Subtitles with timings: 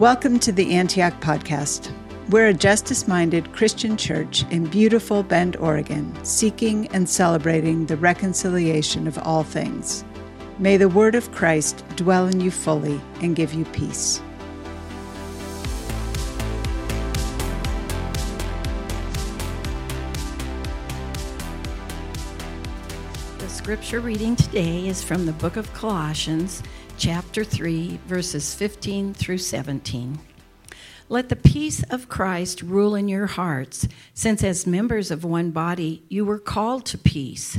[0.00, 1.92] Welcome to the Antioch Podcast.
[2.30, 9.06] We're a justice minded Christian church in beautiful Bend, Oregon, seeking and celebrating the reconciliation
[9.06, 10.02] of all things.
[10.58, 14.22] May the word of Christ dwell in you fully and give you peace.
[23.36, 26.62] The scripture reading today is from the book of Colossians,
[27.00, 30.18] chapter 3, verses 15 through 17.
[31.08, 36.02] Let the peace of Christ rule in your hearts, since as members of one body
[36.10, 37.58] you were called to peace,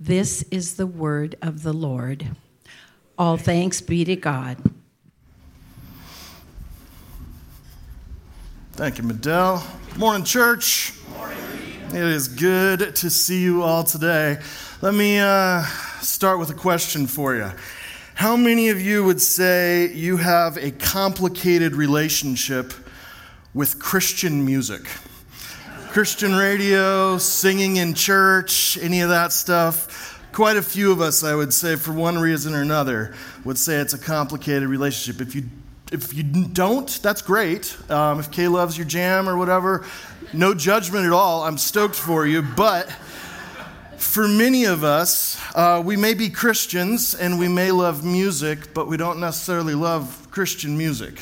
[0.00, 2.28] This is the word of the Lord.
[3.16, 4.58] All thanks be to God.
[8.72, 9.62] Thank you, Medell.
[9.96, 10.94] Morning, church.
[11.90, 14.38] It is good to see you all today.
[14.82, 15.62] Let me uh,
[16.00, 17.52] start with a question for you.
[18.14, 22.74] How many of you would say you have a complicated relationship
[23.54, 24.88] with Christian music?
[25.94, 30.10] Christian radio, singing in church, any of that stuff?
[30.32, 33.14] quite a few of us, I would say, for one reason or another,
[33.44, 35.24] would say it's a complicated relationship.
[35.24, 35.44] If you
[35.92, 37.76] if you don't, that's great.
[37.88, 39.84] Um, if K-LOVE's your jam or whatever,
[40.32, 41.44] no judgment at all.
[41.44, 42.42] I'm stoked for you.
[42.42, 42.90] But
[43.96, 48.88] for many of us, uh, we may be Christians and we may love music, but
[48.88, 51.20] we don't necessarily love Christian music.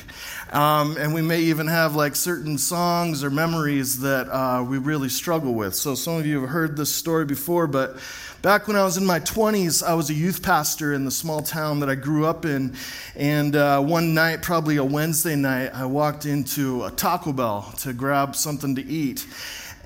[0.53, 5.09] Um, and we may even have like certain songs or memories that uh, we really
[5.09, 5.75] struggle with.
[5.75, 7.97] So some of you have heard this story before, but
[8.43, 11.43] Back when I was in my 20s, I was a youth pastor in the small
[11.43, 12.75] town that I grew up in.
[13.15, 17.93] And uh, one night, probably a Wednesday night, I walked into a Taco Bell to
[17.93, 19.25] grab something to eat.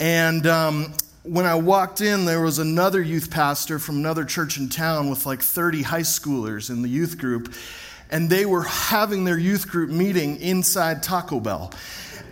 [0.01, 4.71] And um, when I walked in, there was another youth pastor from another church in
[4.71, 7.53] town with like 30 high schoolers in the youth group.
[8.11, 11.73] And they were having their youth group meeting inside Taco Bell.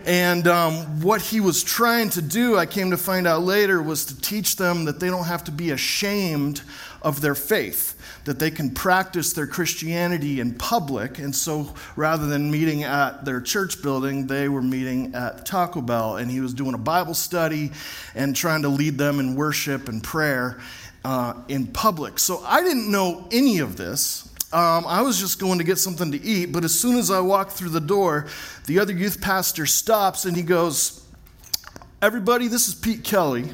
[0.05, 4.05] And um, what he was trying to do, I came to find out later, was
[4.05, 6.61] to teach them that they don't have to be ashamed
[7.01, 11.17] of their faith, that they can practice their Christianity in public.
[11.17, 16.17] And so rather than meeting at their church building, they were meeting at Taco Bell.
[16.17, 17.71] And he was doing a Bible study
[18.13, 20.59] and trying to lead them in worship and prayer
[21.03, 22.19] uh, in public.
[22.19, 24.29] So I didn't know any of this.
[24.55, 27.19] Um, I was just going to get something to eat, but as soon as I
[27.19, 28.27] walked through the door,
[28.67, 31.05] the other youth pastor stops and he goes,
[32.01, 33.51] Everybody, this is Pete Kelly.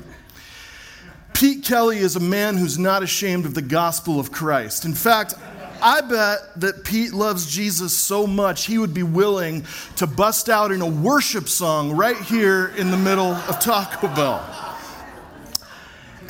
[1.33, 4.85] Pete Kelly is a man who's not ashamed of the gospel of Christ.
[4.85, 5.33] In fact,
[5.81, 10.71] I bet that Pete loves Jesus so much he would be willing to bust out
[10.71, 14.70] in a worship song right here in the middle of Taco Bell.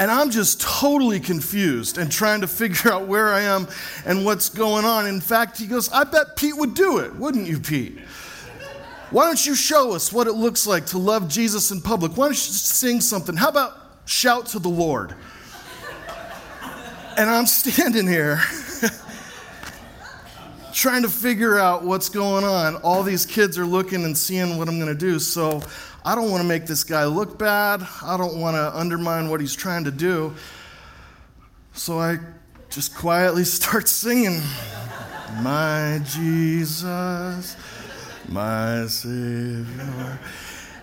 [0.02, 3.68] And I'm just totally confused and trying to figure out where I am
[4.04, 5.06] and what's going on.
[5.06, 8.00] In fact, he goes, I bet Pete would do it, wouldn't you, Pete?
[9.12, 12.18] Why don't you show us what it looks like to love Jesus in public?
[12.18, 13.38] Why don't you sing something?
[13.38, 15.14] How about shout to the Lord?
[17.16, 18.38] And I'm standing here
[20.74, 22.78] trying to figure out what's going on.
[22.78, 25.20] All these kids are looking and seeing what I'm going to do.
[25.20, 25.62] So
[26.04, 27.88] I don't want to make this guy look bad.
[28.02, 30.34] I don't want to undermine what he's trying to do.
[31.74, 32.18] So I
[32.70, 34.42] just quietly start singing,
[35.42, 37.56] My Jesus,
[38.28, 40.20] my Savior.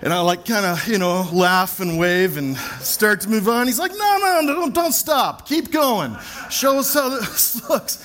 [0.01, 3.67] And I like kind of, you know, laugh and wave and start to move on.
[3.67, 5.49] He's like, no, no, no, don't, don't stop.
[5.49, 6.17] Keep going.
[6.51, 8.05] Show us how this looks.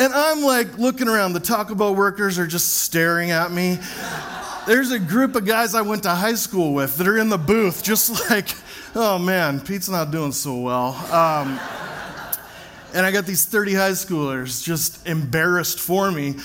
[0.00, 1.34] And I'm like looking around.
[1.34, 3.78] The Taco Bell workers are just staring at me
[4.66, 7.38] there's a group of guys I went to high school with that are in the
[7.38, 8.48] booth, just like,
[8.94, 10.94] oh man, Pete's not doing so well.
[11.12, 11.58] Um,
[12.94, 16.36] and I got these 30 high schoolers just embarrassed for me,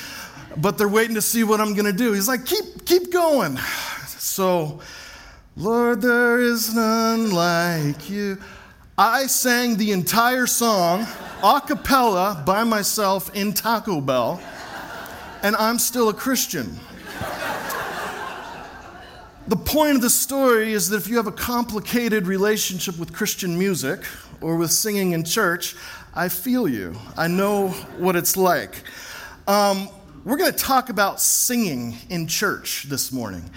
[0.55, 2.13] but they're waiting to see what I'm going to do.
[2.13, 3.57] He's like, keep, keep going.
[4.07, 4.79] So,
[5.55, 8.37] Lord, there is none like you.
[8.97, 11.05] I sang the entire song
[11.43, 14.41] a cappella by myself in Taco Bell,
[15.43, 16.79] and I'm still a Christian.
[19.47, 23.57] The point of the story is that if you have a complicated relationship with Christian
[23.57, 24.01] music
[24.41, 25.73] or with singing in church,
[26.13, 26.95] I feel you.
[27.15, 28.83] I know what it's like.
[29.47, 29.87] Um,
[30.25, 33.49] we're going to talk about singing in church this morning.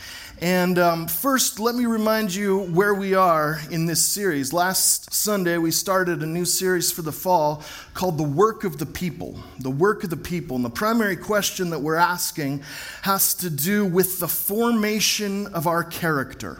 [0.42, 4.54] And um, first, let me remind you where we are in this series.
[4.54, 8.86] Last Sunday, we started a new series for the fall called The Work of the
[8.86, 9.38] People.
[9.58, 10.56] The Work of the People.
[10.56, 12.62] And the primary question that we're asking
[13.02, 16.58] has to do with the formation of our character.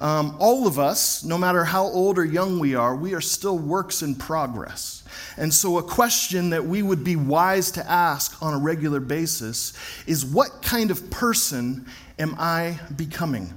[0.00, 3.58] Um, all of us, no matter how old or young we are, we are still
[3.58, 5.04] works in progress.
[5.36, 9.72] And so, a question that we would be wise to ask on a regular basis
[10.06, 11.86] is what kind of person
[12.20, 13.52] am I becoming?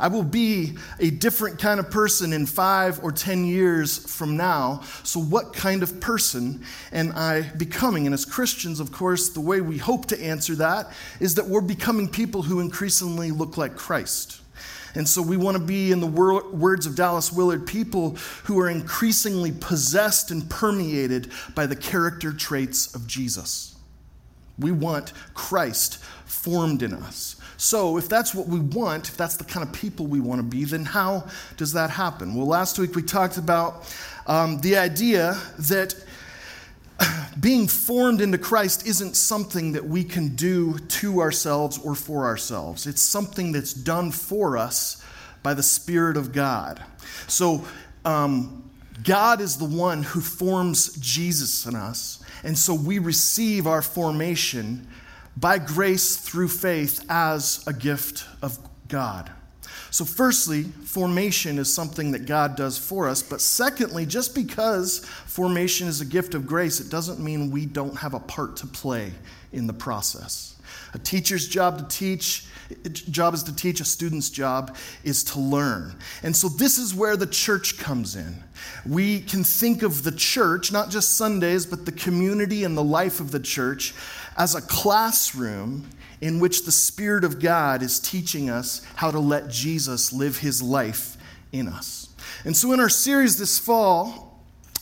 [0.00, 4.82] I will be a different kind of person in five or 10 years from now.
[5.02, 8.06] So, what kind of person am I becoming?
[8.06, 10.90] And as Christians, of course, the way we hope to answer that
[11.20, 14.40] is that we're becoming people who increasingly look like Christ.
[14.94, 18.68] And so we want to be, in the words of Dallas Willard, people who are
[18.68, 23.76] increasingly possessed and permeated by the character traits of Jesus.
[24.60, 27.36] We want Christ formed in us.
[27.56, 30.42] So, if that's what we want, if that's the kind of people we want to
[30.42, 31.28] be, then how
[31.58, 32.34] does that happen?
[32.34, 33.94] Well, last week we talked about
[34.26, 35.94] um, the idea that
[37.40, 42.86] being formed into Christ isn't something that we can do to ourselves or for ourselves.
[42.86, 45.04] It's something that's done for us
[45.42, 46.82] by the Spirit of God.
[47.26, 47.64] So,
[48.04, 48.70] um,
[49.02, 52.19] God is the one who forms Jesus in us.
[52.42, 54.86] And so we receive our formation
[55.36, 58.58] by grace through faith as a gift of
[58.88, 59.30] God.
[59.92, 63.22] So, firstly, formation is something that God does for us.
[63.22, 67.96] But secondly, just because formation is a gift of grace, it doesn't mean we don't
[67.96, 69.12] have a part to play
[69.52, 70.49] in the process.
[70.92, 72.46] A teacher's job to teach,
[72.92, 75.94] job is to teach, a student's job is to learn.
[76.22, 78.42] And so this is where the church comes in.
[78.86, 83.20] We can think of the church, not just Sundays, but the community and the life
[83.20, 83.94] of the church
[84.36, 85.88] as a classroom
[86.20, 90.62] in which the Spirit of God is teaching us how to let Jesus live his
[90.62, 91.16] life
[91.52, 92.08] in us.
[92.44, 94.30] And so, in our series this fall,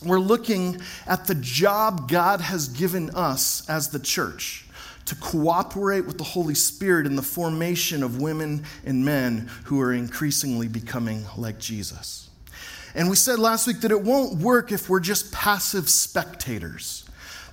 [0.05, 4.68] we're looking at the job God has given us as the church
[5.09, 9.93] to cooperate with the Holy Spirit in the formation of women and men who are
[9.93, 12.29] increasingly becoming like Jesus.
[12.95, 17.05] And we said last week that it won't work if we're just passive spectators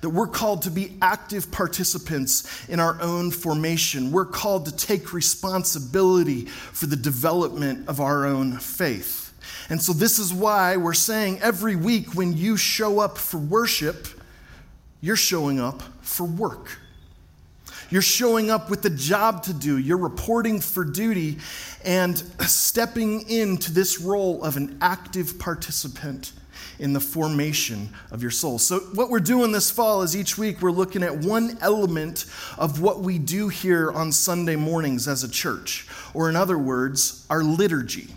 [0.02, 4.12] that we're called to be active participants in our own formation.
[4.12, 9.32] We're called to take responsibility for the development of our own faith.
[9.68, 14.06] And so, this is why we're saying every week when you show up for worship,
[15.00, 16.78] you're showing up for work.
[17.90, 19.78] You're showing up with a job to do.
[19.78, 21.38] You're reporting for duty
[21.84, 26.32] and stepping into this role of an active participant
[26.78, 28.58] in the formation of your soul.
[28.58, 32.26] So, what we're doing this fall is each week we're looking at one element
[32.58, 37.26] of what we do here on Sunday mornings as a church, or in other words,
[37.30, 38.14] our liturgy.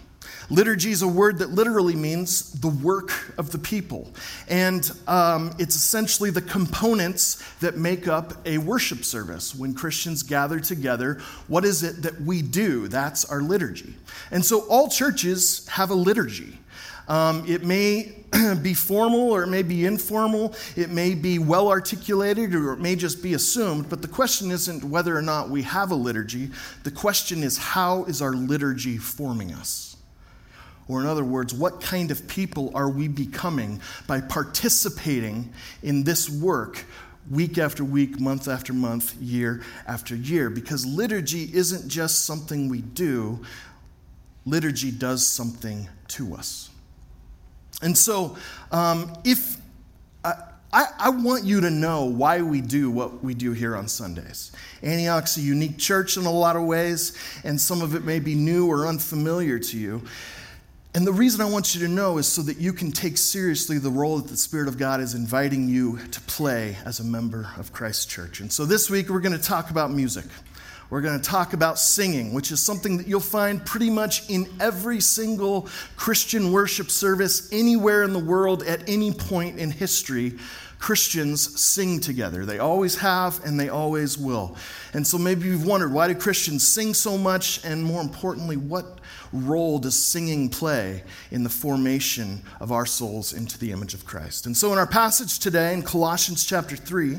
[0.51, 4.12] Liturgy is a word that literally means the work of the people.
[4.48, 9.54] And um, it's essentially the components that make up a worship service.
[9.54, 12.88] When Christians gather together, what is it that we do?
[12.88, 13.94] That's our liturgy.
[14.31, 16.57] And so all churches have a liturgy.
[17.07, 18.16] Um, it may
[18.62, 20.56] be formal or it may be informal.
[20.75, 23.88] It may be well articulated or it may just be assumed.
[23.88, 26.50] But the question isn't whether or not we have a liturgy.
[26.83, 29.89] The question is how is our liturgy forming us?
[30.90, 35.54] Or, in other words, what kind of people are we becoming by participating
[35.84, 36.84] in this work
[37.30, 40.50] week after week, month after month, year after year?
[40.50, 43.40] Because liturgy isn't just something we do,
[44.46, 46.72] liturgy does something to us.
[47.84, 48.36] And so,
[48.72, 49.58] um, if
[50.72, 54.52] I, I, want you to know why we do what we do here on Sundays.
[54.84, 58.36] Antioch's a unique church in a lot of ways, and some of it may be
[58.36, 60.04] new or unfamiliar to you.
[60.96, 63.78] And the reason I want you to know is so that you can take seriously
[63.78, 67.48] the role that the Spirit of God is inviting you to play as a member
[67.58, 68.40] of Christ's church.
[68.40, 70.26] And so this week we're going to talk about music.
[70.90, 74.50] We're going to talk about singing, which is something that you'll find pretty much in
[74.60, 80.40] every single Christian worship service anywhere in the world at any point in history.
[80.80, 82.46] Christians sing together.
[82.46, 84.56] They always have and they always will.
[84.94, 87.64] And so maybe you've wondered why do Christians sing so much?
[87.64, 88.99] And more importantly, what
[89.31, 94.45] role does singing play in the formation of our souls into the image of Christ?
[94.45, 97.18] And so in our passage today in Colossians chapter 3,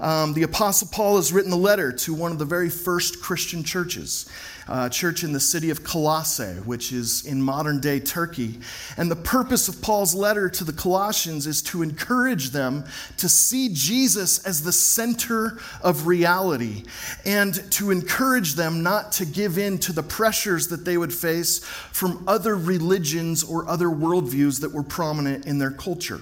[0.00, 3.64] um, the Apostle Paul has written a letter to one of the very first Christian
[3.64, 4.28] churches,
[4.68, 8.58] a church in the city of Colossae, which is in modern day Turkey.
[8.96, 12.84] And the purpose of Paul's letter to the Colossians is to encourage them
[13.18, 16.84] to see Jesus as the center of reality
[17.24, 21.58] and to encourage them not to give in to the pressures that they would face
[21.64, 26.20] from other religions or other worldviews that were prominent in their culture.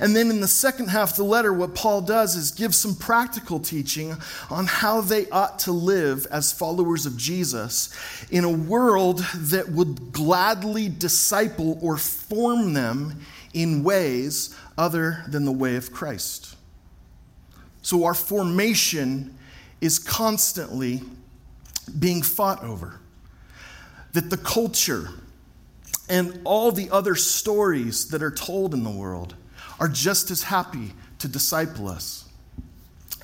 [0.00, 2.94] And then in the second half of the letter, what Paul does is give some
[2.94, 4.16] practical teaching
[4.50, 7.94] on how they ought to live as followers of Jesus
[8.30, 13.20] in a world that would gladly disciple or form them
[13.52, 16.56] in ways other than the way of Christ.
[17.82, 19.36] So our formation
[19.80, 21.02] is constantly
[21.98, 23.00] being fought over.
[24.12, 25.10] That the culture
[26.08, 29.34] and all the other stories that are told in the world
[29.80, 32.24] are just as happy to disciple us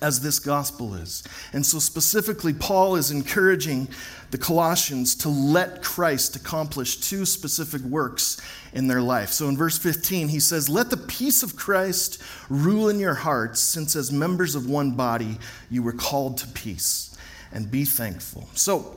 [0.03, 1.23] as this gospel is.
[1.53, 3.89] And so, specifically, Paul is encouraging
[4.31, 8.41] the Colossians to let Christ accomplish two specific works
[8.73, 9.31] in their life.
[9.31, 13.61] So, in verse 15, he says, Let the peace of Christ rule in your hearts,
[13.61, 15.39] since as members of one body
[15.71, 17.17] you were called to peace,
[17.53, 18.49] and be thankful.
[18.55, 18.97] So,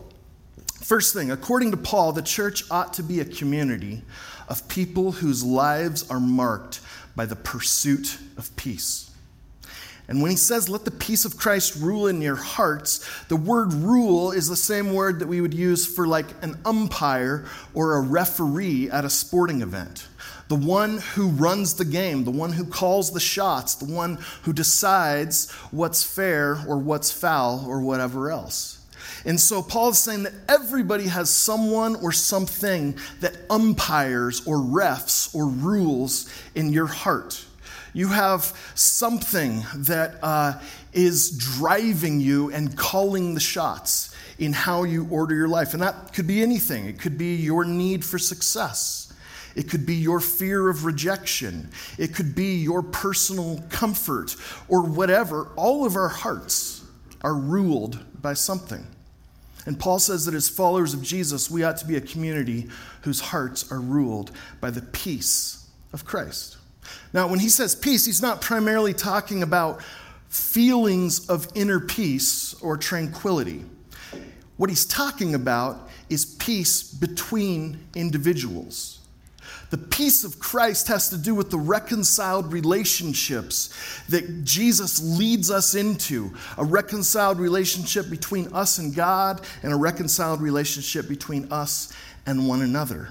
[0.84, 4.02] First thing, according to Paul, the church ought to be a community
[4.50, 6.82] of people whose lives are marked
[7.16, 9.10] by the pursuit of peace.
[10.08, 13.72] And when he says, let the peace of Christ rule in your hearts, the word
[13.74, 18.02] rule is the same word that we would use for like an umpire or a
[18.02, 20.08] referee at a sporting event.
[20.50, 24.52] The one who runs the game, the one who calls the shots, the one who
[24.52, 28.73] decides what's fair or what's foul or whatever else.
[29.26, 35.34] And so Paul is saying that everybody has someone or something that umpires or refs
[35.34, 37.46] or rules in your heart.
[37.94, 40.60] You have something that uh,
[40.92, 45.74] is driving you and calling the shots in how you order your life.
[45.74, 46.88] And that could be anything.
[46.88, 49.14] It could be your need for success.
[49.56, 51.70] It could be your fear of rejection.
[52.00, 54.36] It could be your personal comfort
[54.68, 55.50] or whatever.
[55.56, 56.84] All of our hearts
[57.22, 58.88] are ruled by something.
[59.66, 62.68] And Paul says that as followers of Jesus, we ought to be a community
[63.02, 66.58] whose hearts are ruled by the peace of Christ.
[67.14, 69.82] Now, when he says peace, he's not primarily talking about
[70.28, 73.64] feelings of inner peace or tranquility.
[74.58, 79.00] What he's talking about is peace between individuals.
[79.74, 83.74] The peace of Christ has to do with the reconciled relationships
[84.08, 90.42] that Jesus leads us into a reconciled relationship between us and God, and a reconciled
[90.42, 91.92] relationship between us
[92.28, 93.10] and one another.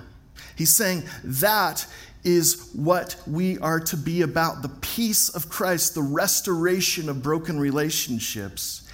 [0.54, 1.84] He's saying that
[2.22, 4.62] is what we are to be about.
[4.62, 8.88] The peace of Christ, the restoration of broken relationships,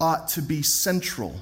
[0.00, 1.36] ought to be central,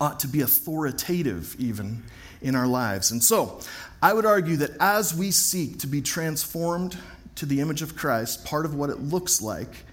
[0.00, 2.02] ought to be authoritative, even
[2.42, 3.10] in our lives.
[3.12, 3.60] And so,
[4.02, 6.96] I would argue that as we seek to be transformed
[7.34, 9.84] to the image of Christ, part of what it looks like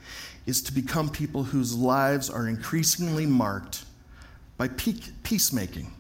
[0.46, 3.84] is to become people whose lives are increasingly marked
[4.56, 5.94] by peacemaking.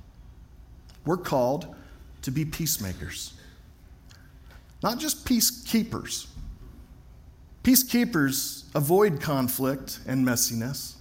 [1.05, 1.75] We're called
[2.21, 3.33] to be peacemakers,
[4.81, 6.27] not just peacekeepers.
[7.63, 10.95] Peacekeepers avoid conflict and messiness.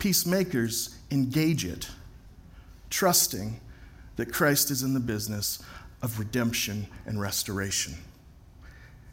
[0.00, 1.88] Peacemakers engage it,
[2.90, 3.60] trusting
[4.18, 5.62] that Christ is in the business
[6.02, 7.94] of redemption and restoration.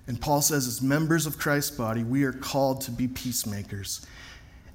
[0.08, 4.06] And Paul says, as members of Christ's body, we are called to be peacemakers.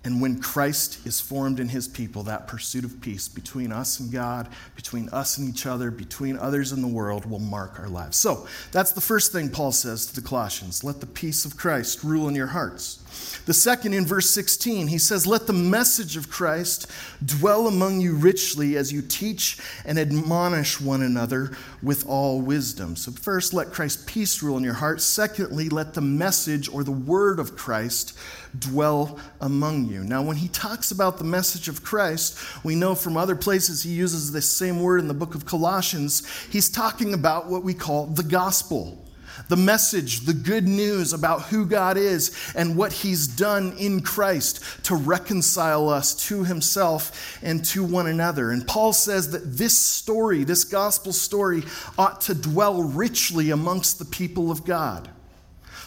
[0.03, 4.11] And when Christ is formed in his people, that pursuit of peace between us and
[4.11, 8.17] God, between us and each other, between others in the world will mark our lives.
[8.17, 12.03] So that's the first thing Paul says to the Colossians let the peace of Christ
[12.03, 13.01] rule in your hearts.
[13.47, 16.91] The second, in verse 16, he says, Let the message of Christ
[17.25, 22.97] dwell among you richly as you teach and admonish one another with all wisdom.
[22.97, 25.01] So, first, let Christ's peace rule in your heart.
[25.01, 28.17] Secondly, let the message or the word of Christ
[28.59, 30.03] dwell among you.
[30.03, 33.91] Now, when he talks about the message of Christ, we know from other places he
[33.91, 36.27] uses this same word in the book of Colossians.
[36.51, 39.01] He's talking about what we call the gospel
[39.49, 44.85] the message, the good news about who God is and what He's done in Christ
[44.85, 48.51] to reconcile us to Himself and to one another.
[48.51, 51.65] And Paul says that this story, this gospel story,
[51.99, 55.11] ought to dwell richly amongst the people of God.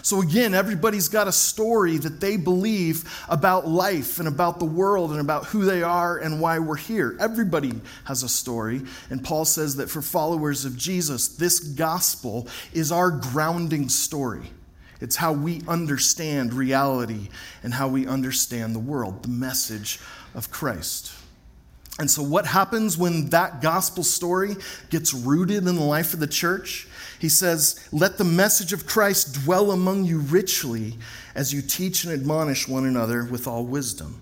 [0.03, 5.12] So, again, everybody's got a story that they believe about life and about the world
[5.12, 7.15] and about who they are and why we're here.
[7.22, 7.72] Everybody
[8.03, 8.81] has a story.
[9.10, 14.51] And Paul says that for followers of Jesus, this gospel is our grounding story.
[15.00, 17.29] It's how we understand reality
[17.63, 20.01] and how we understand the world, the message
[20.36, 21.13] of Christ.
[21.98, 24.57] And so, what happens when that gospel story
[24.89, 26.89] gets rooted in the life of the church?
[27.24, 30.98] He says, Let the message of Christ dwell among you richly
[31.36, 34.20] as you teach and admonish one another with all wisdom.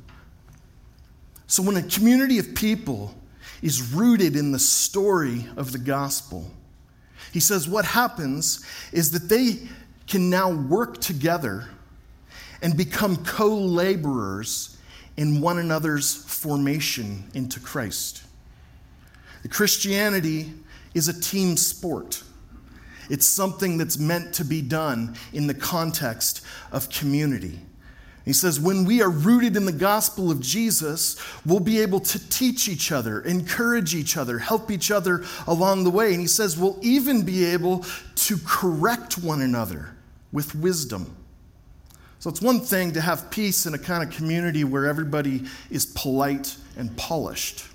[1.48, 3.15] So, when a community of people
[3.63, 6.51] is rooted in the story of the gospel,
[7.34, 9.67] he says what happens is that they
[10.05, 11.70] can now work together
[12.62, 14.77] and become co laborers
[15.17, 18.22] in one another's formation into Christ.
[19.41, 20.53] The Christianity
[20.93, 22.22] is a team sport.
[23.11, 27.59] It's something that's meant to be done in the context of community.
[28.23, 32.29] He says, when we are rooted in the gospel of Jesus, we'll be able to
[32.29, 36.11] teach each other, encourage each other, help each other along the way.
[36.13, 37.83] And he says, we'll even be able
[38.15, 39.93] to correct one another
[40.31, 41.13] with wisdom.
[42.19, 45.85] So it's one thing to have peace in a kind of community where everybody is
[45.85, 47.65] polite and polished.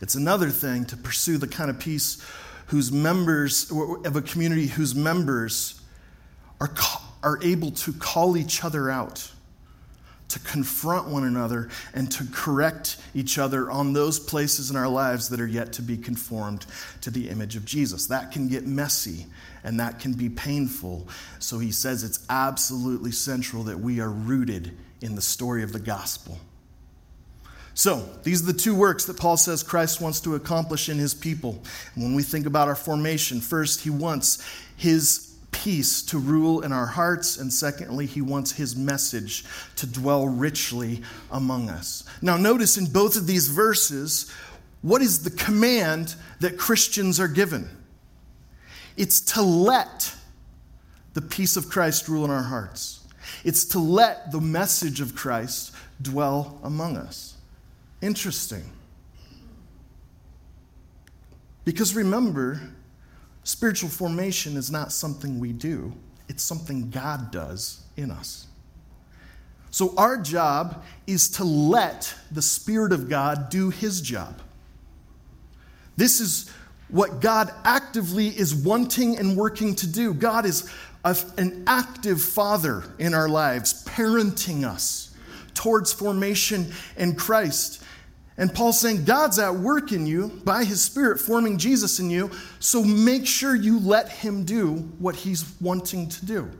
[0.00, 2.24] It's another thing to pursue the kind of peace
[2.74, 5.80] whose members, of a community whose members
[6.60, 6.68] are,
[7.22, 9.30] are able to call each other out,
[10.26, 15.28] to confront one another, and to correct each other on those places in our lives
[15.28, 16.66] that are yet to be conformed
[17.00, 18.08] to the image of Jesus.
[18.08, 19.26] That can get messy
[19.62, 21.06] and that can be painful.
[21.38, 25.78] So he says it's absolutely central that we are rooted in the story of the
[25.78, 26.40] gospel.
[27.74, 31.12] So, these are the two works that Paul says Christ wants to accomplish in his
[31.12, 31.60] people.
[31.96, 36.86] When we think about our formation, first, he wants his peace to rule in our
[36.86, 39.44] hearts, and secondly, he wants his message
[39.76, 41.02] to dwell richly
[41.32, 42.04] among us.
[42.22, 44.30] Now, notice in both of these verses,
[44.82, 47.68] what is the command that Christians are given?
[48.96, 50.14] It's to let
[51.14, 53.00] the peace of Christ rule in our hearts.
[53.44, 57.33] It's to let the message of Christ dwell among us.
[58.04, 58.62] Interesting.
[61.64, 62.60] Because remember,
[63.44, 65.94] spiritual formation is not something we do,
[66.28, 68.46] it's something God does in us.
[69.70, 74.38] So, our job is to let the Spirit of God do His job.
[75.96, 76.50] This is
[76.88, 80.12] what God actively is wanting and working to do.
[80.12, 80.70] God is
[81.38, 85.14] an active father in our lives, parenting us
[85.54, 87.80] towards formation in Christ.
[88.36, 92.30] And Paul's saying, God's at work in you by his Spirit, forming Jesus in you,
[92.58, 96.50] so make sure you let him do what he's wanting to do.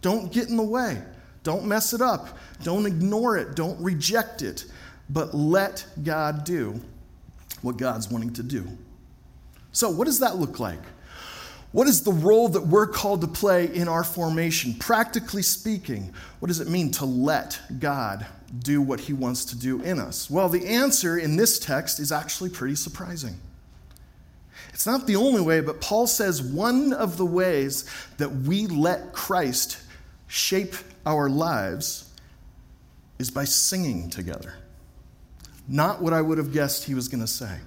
[0.00, 1.02] Don't get in the way.
[1.42, 2.38] Don't mess it up.
[2.62, 3.56] Don't ignore it.
[3.56, 4.66] Don't reject it.
[5.10, 6.80] But let God do
[7.62, 8.66] what God's wanting to do.
[9.72, 10.82] So, what does that look like?
[11.72, 14.74] What is the role that we're called to play in our formation?
[14.74, 18.26] Practically speaking, what does it mean to let God
[18.60, 20.30] do what he wants to do in us?
[20.30, 23.40] Well, the answer in this text is actually pretty surprising.
[24.72, 29.12] It's not the only way, but Paul says one of the ways that we let
[29.12, 29.78] Christ
[30.28, 30.74] shape
[31.04, 32.12] our lives
[33.18, 34.54] is by singing together.
[35.68, 37.58] Not what I would have guessed he was going to say.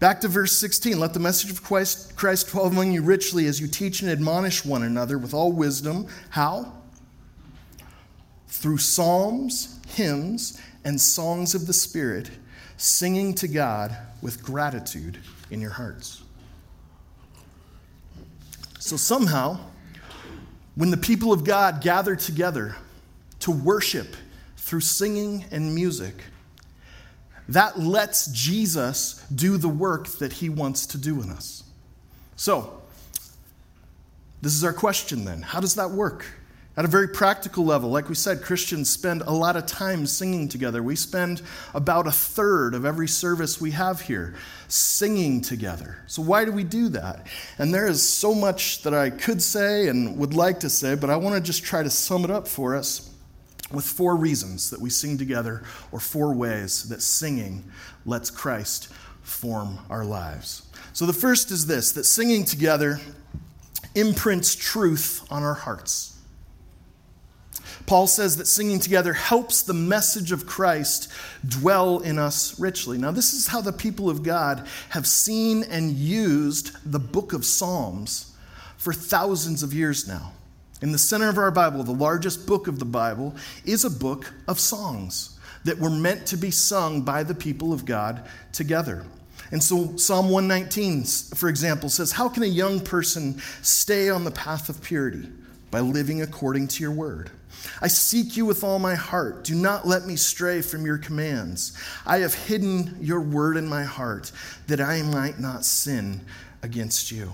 [0.00, 1.00] Back to verse 16.
[1.00, 4.64] Let the message of Christ, Christ dwell among you richly as you teach and admonish
[4.64, 6.06] one another with all wisdom.
[6.30, 6.72] How?
[8.46, 12.30] Through psalms, hymns, and songs of the Spirit,
[12.76, 15.18] singing to God with gratitude
[15.50, 16.22] in your hearts.
[18.78, 19.58] So somehow,
[20.76, 22.76] when the people of God gather together
[23.40, 24.14] to worship
[24.56, 26.14] through singing and music,
[27.48, 31.64] that lets Jesus do the work that he wants to do in us.
[32.36, 32.82] So,
[34.42, 35.42] this is our question then.
[35.42, 36.26] How does that work?
[36.76, 40.48] At a very practical level, like we said, Christians spend a lot of time singing
[40.48, 40.80] together.
[40.80, 41.42] We spend
[41.74, 44.36] about a third of every service we have here
[44.68, 45.98] singing together.
[46.06, 47.26] So, why do we do that?
[47.58, 51.10] And there is so much that I could say and would like to say, but
[51.10, 53.10] I want to just try to sum it up for us
[53.72, 57.64] with four reasons that we sing together, or four ways that singing
[58.06, 58.88] lets Christ
[59.22, 60.62] form our lives.
[60.92, 63.00] So the first is this that singing together
[63.94, 66.14] imprints truth on our hearts.
[67.86, 71.10] Paul says that singing together helps the message of Christ
[71.46, 72.98] dwell in us richly.
[72.98, 77.46] Now, this is how the people of God have seen and used the book of
[77.46, 78.34] Psalms
[78.76, 80.32] for thousands of years now.
[80.80, 84.32] In the center of our Bible, the largest book of the Bible, is a book
[84.46, 89.04] of songs that were meant to be sung by the people of God together.
[89.50, 94.30] And so Psalm 119, for example, says, How can a young person stay on the
[94.30, 95.28] path of purity?
[95.70, 97.30] By living according to your word.
[97.82, 99.44] I seek you with all my heart.
[99.44, 101.76] Do not let me stray from your commands.
[102.06, 104.32] I have hidden your word in my heart
[104.66, 106.20] that I might not sin
[106.62, 107.32] against you.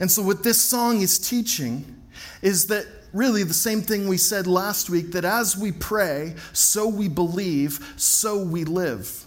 [0.00, 1.97] And so, what this song is teaching
[2.42, 6.88] is that really the same thing we said last week that as we pray, so
[6.88, 9.24] we believe, so we live.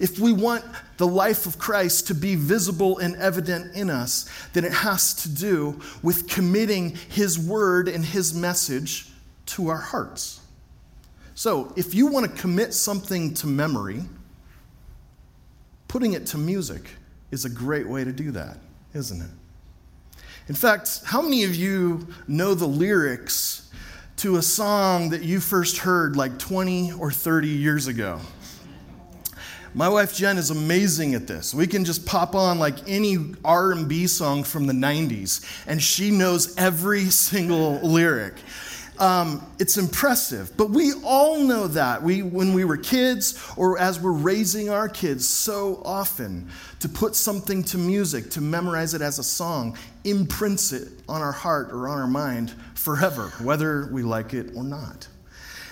[0.00, 0.64] If we want
[0.96, 5.28] the life of Christ to be visible and evident in us, then it has to
[5.28, 9.08] do with committing His word and His message
[9.46, 10.40] to our hearts.
[11.34, 14.02] So, if you want to commit something to memory,
[15.88, 16.90] putting it to music
[17.30, 18.58] is a great way to do that,
[18.94, 19.30] isn't it?
[20.46, 23.70] In fact, how many of you know the lyrics
[24.16, 28.20] to a song that you first heard like 20 or 30 years ago?
[29.72, 31.54] My wife Jen is amazing at this.
[31.54, 36.54] We can just pop on like any R&B song from the 90s and she knows
[36.56, 38.34] every single lyric.
[38.98, 40.56] Um, it's impressive.
[40.56, 42.02] But we all know that.
[42.02, 46.48] We, when we were kids or as we're raising our kids, so often
[46.80, 51.32] to put something to music, to memorize it as a song, imprints it on our
[51.32, 55.08] heart or on our mind forever, whether we like it or not.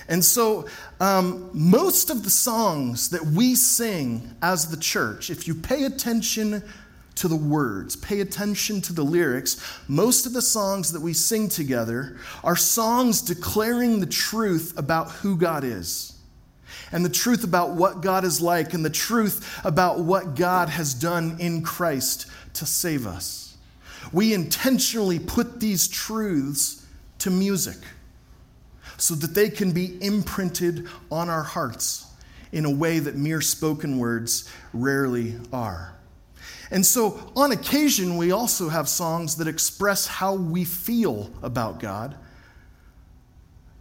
[0.09, 0.67] And so,
[1.01, 6.63] um, most of the songs that we sing as the church, if you pay attention
[7.17, 9.63] to the words, pay attention to the lyrics.
[9.89, 15.37] Most of the songs that we sing together are songs declaring the truth about who
[15.37, 16.19] God is,
[16.91, 20.95] and the truth about what God is like, and the truth about what God has
[20.95, 23.57] done in Christ to save us.
[24.13, 26.87] We intentionally put these truths
[27.19, 27.77] to music
[28.97, 32.07] so that they can be imprinted on our hearts
[32.53, 35.95] in a way that mere spoken words rarely are.
[36.73, 42.17] And so, on occasion, we also have songs that express how we feel about God,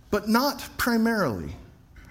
[0.09, 1.55] but not primarily.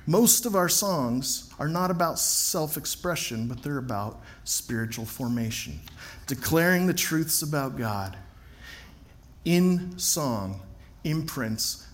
[0.07, 5.79] Most of our songs are not about self expression, but they're about spiritual formation,
[6.27, 8.17] declaring the truths about God
[9.45, 10.63] in song
[11.05, 11.87] imprints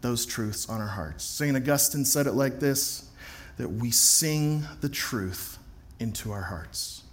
[0.00, 1.22] those truths on our hearts.
[1.22, 1.56] St.
[1.56, 3.08] Augustine said it like this
[3.56, 5.58] that we sing the truth
[6.00, 7.04] into our hearts.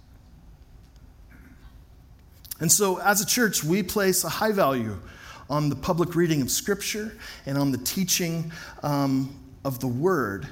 [2.60, 4.96] And so, as a church, we place a high value
[5.50, 10.46] on the public reading of Scripture and on the teaching um, of the Word,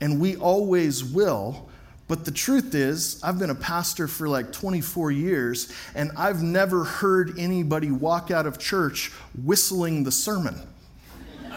[0.00, 1.68] and we always will.
[2.06, 6.84] But the truth is, I've been a pastor for like 24 years, and I've never
[6.84, 9.10] heard anybody walk out of church
[9.42, 10.60] whistling the sermon.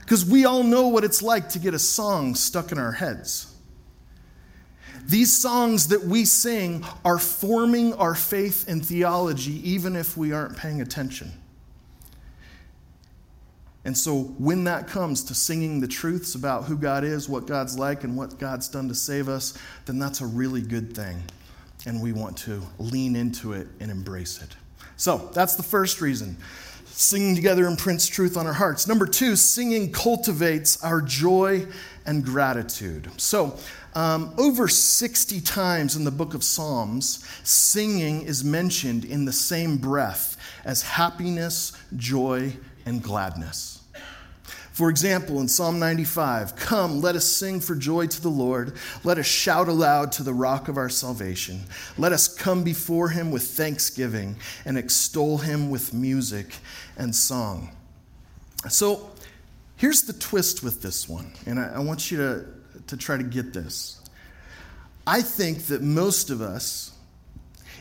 [0.00, 3.51] Because we all know what it's like to get a song stuck in our heads.
[5.06, 10.56] These songs that we sing are forming our faith and theology, even if we aren't
[10.56, 11.32] paying attention.
[13.84, 17.76] And so, when that comes to singing the truths about who God is, what God's
[17.76, 21.20] like, and what God's done to save us, then that's a really good thing.
[21.84, 24.54] And we want to lean into it and embrace it.
[24.96, 26.36] So, that's the first reason.
[26.86, 28.86] Singing together imprints truth on our hearts.
[28.86, 31.66] Number two, singing cultivates our joy
[32.06, 33.10] and gratitude.
[33.16, 33.58] So,
[33.94, 39.76] um, over 60 times in the book of Psalms, singing is mentioned in the same
[39.76, 42.54] breath as happiness, joy,
[42.86, 43.82] and gladness.
[44.72, 48.72] For example, in Psalm 95, Come, let us sing for joy to the Lord.
[49.04, 51.60] Let us shout aloud to the rock of our salvation.
[51.98, 56.54] Let us come before him with thanksgiving and extol him with music
[56.96, 57.76] and song.
[58.70, 59.10] So
[59.76, 62.46] here's the twist with this one, and I, I want you to
[62.88, 64.00] to try to get this.
[65.06, 66.92] I think that most of us,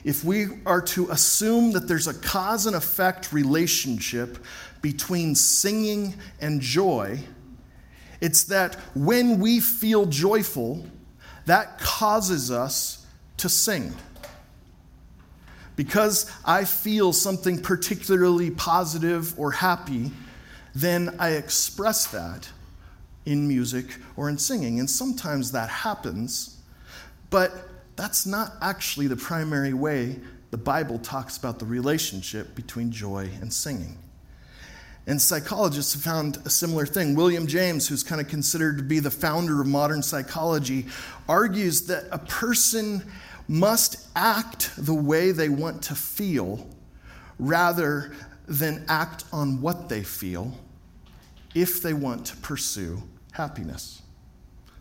[0.04, 4.44] if we are to assume that there's a cause and effect relationship
[4.82, 7.20] between singing and joy,
[8.20, 10.86] it's that when we feel joyful,
[11.46, 13.06] that causes us
[13.38, 13.94] to sing.
[15.76, 20.12] Because I feel something particularly positive or happy,
[20.76, 22.48] then I express that
[23.26, 24.80] in music or in singing.
[24.80, 26.62] And sometimes that happens,
[27.30, 27.52] but
[27.96, 33.52] that's not actually the primary way the Bible talks about the relationship between joy and
[33.52, 33.98] singing.
[35.08, 37.16] And psychologists have found a similar thing.
[37.16, 40.86] William James, who's kind of considered to be the founder of modern psychology,
[41.28, 43.04] argues that a person
[43.48, 46.68] must act the way they want to feel
[47.40, 48.14] rather
[48.48, 50.54] than act on what they feel
[51.56, 54.02] if they want to pursue happiness.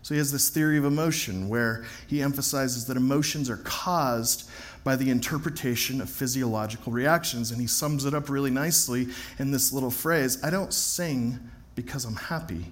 [0.03, 4.49] So he has this theory of emotion where he emphasizes that emotions are caused
[4.83, 7.51] by the interpretation of physiological reactions.
[7.51, 11.39] And he sums it up really nicely in this little phrase I don't sing
[11.75, 12.65] because I'm happy,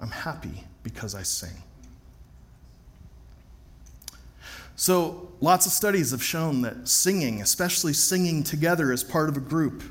[0.00, 1.62] I'm happy because I sing.
[4.78, 9.40] So, lots of studies have shown that singing, especially singing together as part of a
[9.40, 9.82] group,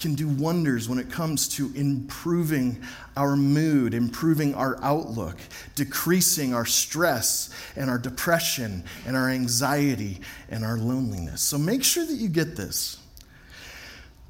[0.00, 2.82] can do wonders when it comes to improving
[3.16, 5.36] our mood, improving our outlook,
[5.74, 11.42] decreasing our stress and our depression and our anxiety and our loneliness.
[11.42, 12.96] So make sure that you get this.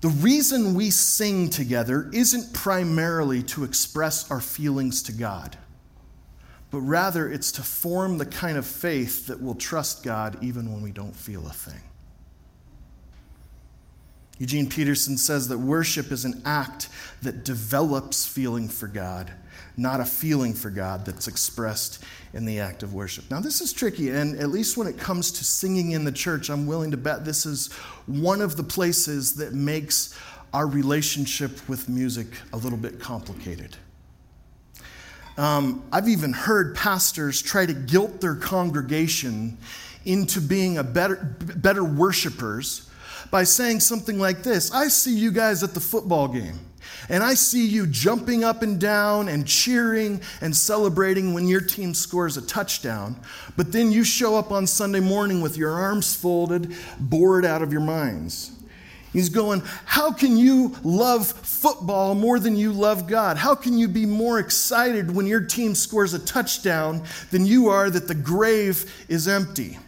[0.00, 5.58] The reason we sing together isn't primarily to express our feelings to God,
[6.70, 10.82] but rather it's to form the kind of faith that will trust God even when
[10.82, 11.82] we don't feel a thing.
[14.40, 16.88] Eugene Peterson says that worship is an act
[17.20, 19.30] that develops feeling for God,
[19.76, 23.30] not a feeling for God that's expressed in the act of worship.
[23.30, 26.48] Now, this is tricky, and at least when it comes to singing in the church,
[26.48, 27.70] I'm willing to bet this is
[28.06, 30.18] one of the places that makes
[30.54, 33.76] our relationship with music a little bit complicated.
[35.36, 39.58] Um, I've even heard pastors try to guilt their congregation
[40.06, 42.89] into being a better, better worshipers
[43.30, 46.58] by saying something like this I see you guys at the football game.
[47.08, 51.92] And I see you jumping up and down and cheering and celebrating when your team
[51.92, 53.20] scores a touchdown.
[53.56, 57.72] But then you show up on Sunday morning with your arms folded, bored out of
[57.72, 58.52] your minds.
[59.12, 63.36] He's going, How can you love football more than you love God?
[63.36, 67.90] How can you be more excited when your team scores a touchdown than you are
[67.90, 69.78] that the grave is empty?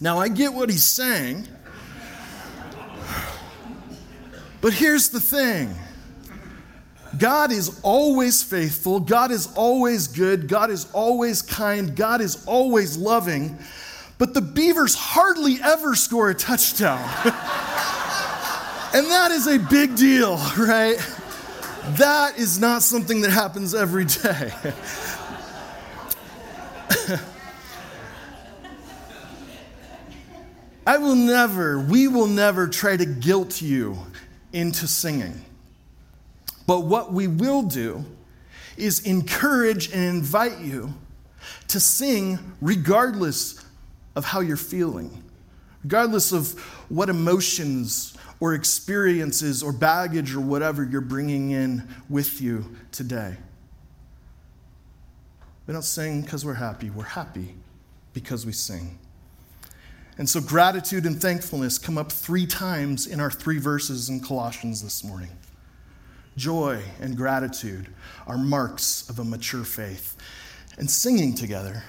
[0.00, 1.48] Now, I get what he's saying.
[4.62, 5.76] But here's the thing
[7.18, 12.96] God is always faithful, God is always good, God is always kind, God is always
[12.96, 13.58] loving.
[14.16, 17.00] But the Beavers hardly ever score a touchdown.
[18.94, 20.96] and that is a big deal, right?
[21.96, 24.52] That is not something that happens every day.
[30.86, 33.98] I will never, we will never try to guilt you
[34.52, 35.44] into singing.
[36.66, 38.04] But what we will do
[38.76, 40.94] is encourage and invite you
[41.68, 43.64] to sing regardless
[44.14, 45.22] of how you're feeling,
[45.82, 52.76] regardless of what emotions or experiences or baggage or whatever you're bringing in with you
[52.90, 53.36] today.
[55.66, 57.54] We don't sing because we're happy, we're happy
[58.12, 58.98] because we sing.
[60.22, 64.80] And so gratitude and thankfulness come up three times in our three verses in Colossians
[64.80, 65.30] this morning.
[66.36, 67.88] Joy and gratitude
[68.28, 70.16] are marks of a mature faith.
[70.78, 71.82] And singing together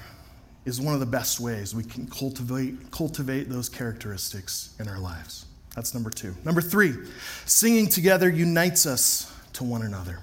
[0.66, 5.46] is one of the best ways we can cultivate, cultivate those characteristics in our lives.
[5.76, 6.34] That's number two.
[6.44, 6.96] Number three,
[7.46, 10.18] singing together unites us to one another.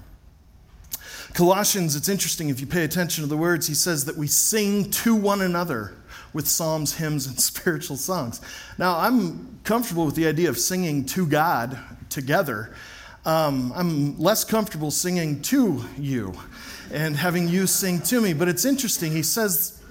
[1.33, 4.91] Colossians, it's interesting if you pay attention to the words, he says that we sing
[4.91, 5.93] to one another
[6.33, 8.41] with psalms, hymns, and spiritual songs.
[8.77, 11.77] Now, I'm comfortable with the idea of singing to God
[12.09, 12.73] together.
[13.25, 16.33] Um, I'm less comfortable singing to you
[16.91, 18.33] and having you sing to me.
[18.33, 19.11] But it's interesting.
[19.11, 19.81] He says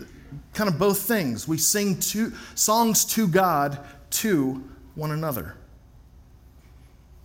[0.55, 1.46] kind of both things.
[1.46, 3.79] We sing to, songs to God
[4.11, 5.55] to one another.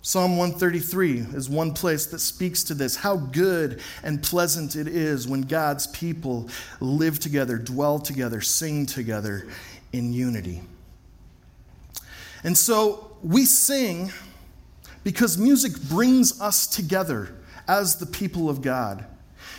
[0.06, 2.94] Psalm 133 is one place that speaks to this.
[2.94, 9.48] How good and pleasant it is when God's people live together, dwell together, sing together
[9.92, 10.62] in unity.
[12.44, 14.12] And so we sing
[15.02, 17.34] because music brings us together
[17.66, 19.04] as the people of God.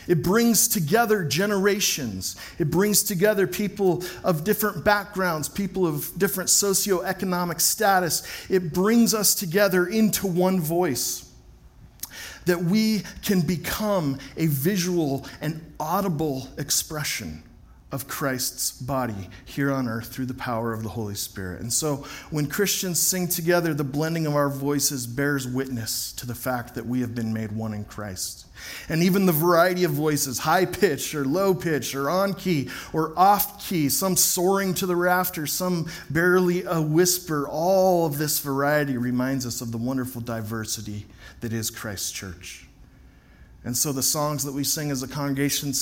[0.07, 2.35] It brings together generations.
[2.59, 8.23] It brings together people of different backgrounds, people of different socioeconomic status.
[8.49, 11.23] It brings us together into one voice.
[12.45, 17.43] That we can become a visual and audible expression
[17.97, 21.61] of Christ's body here on earth through the power of the Holy Spirit.
[21.61, 26.35] And so when Christians sing together, the blending of our voices bears witness to the
[26.35, 28.45] fact that we have been made one in Christ.
[28.87, 33.17] And even the variety of voices, high pitch or low pitch or on key or
[33.17, 38.95] off key, some soaring to the rafters, some barely a whisper, all of this variety
[38.95, 41.07] reminds us of the wonderful diversity
[41.41, 42.66] that is Christ's church.
[43.63, 45.73] And so the songs that we sing as a congregation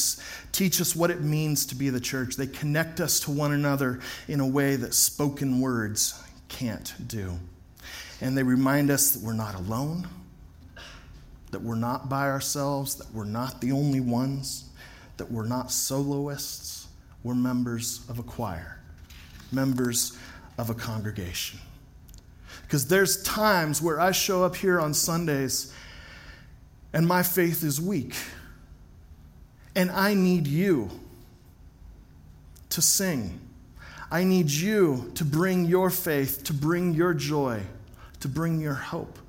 [0.51, 2.35] teach us what it means to be the church.
[2.35, 7.37] They connect us to one another in a way that spoken words can't do.
[8.21, 10.07] And they remind us that we're not alone,
[11.51, 14.69] that we're not by ourselves, that we're not the only ones,
[15.17, 16.87] that we're not soloists,
[17.23, 18.79] we're members of a choir,
[19.51, 20.17] members
[20.57, 21.59] of a congregation.
[22.63, 25.73] Because there's times where I show up here on Sundays
[26.95, 28.15] and my faith is weak.
[29.75, 30.89] And I need you
[32.69, 33.37] to sing.
[34.09, 37.61] I need you to bring your faith, to bring your joy,
[38.21, 39.19] to bring your hope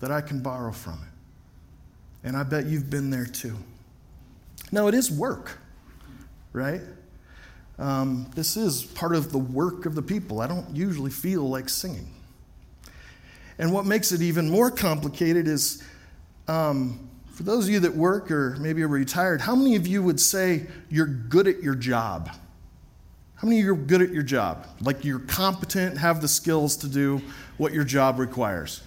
[0.00, 2.26] that I can borrow from it.
[2.26, 3.56] And I bet you've been there too.
[4.72, 5.58] Now, it is work,
[6.52, 6.80] right?
[7.78, 10.40] Um, this is part of the work of the people.
[10.40, 12.12] I don't usually feel like singing.
[13.56, 15.80] And what makes it even more complicated is
[16.48, 17.03] um,
[17.34, 20.20] for those of you that work or maybe are retired, how many of you would
[20.20, 22.30] say you're good at your job?
[23.34, 24.68] How many of you are good at your job?
[24.80, 27.20] Like you're competent, have the skills to do
[27.56, 28.82] what your job requires?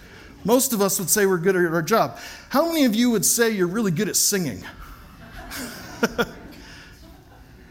[0.45, 2.17] Most of us would say we're good at our job.
[2.49, 4.63] How many of you would say you're really good at singing?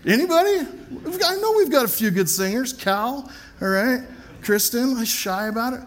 [0.06, 0.58] Anybody?
[1.24, 2.74] I know we've got a few good singers.
[2.74, 3.30] Cal,
[3.62, 4.02] all right.
[4.42, 5.80] Kristen, I'm shy about it.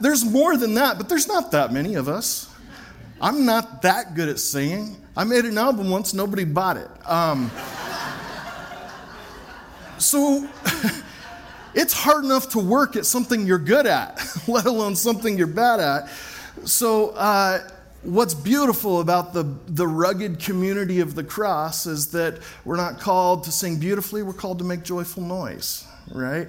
[0.00, 2.49] There's more than that, but there's not that many of us.
[3.20, 4.96] I'm not that good at singing.
[5.14, 6.88] I made an album once, nobody bought it.
[7.08, 7.50] Um,
[9.98, 10.48] so
[11.74, 15.80] it's hard enough to work at something you're good at, let alone something you're bad
[15.80, 16.08] at.
[16.64, 17.68] So, uh,
[18.02, 23.44] what's beautiful about the, the rugged community of the cross is that we're not called
[23.44, 26.48] to sing beautifully, we're called to make joyful noise right?